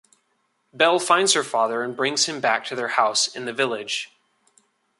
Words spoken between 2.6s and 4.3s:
to their house in the village.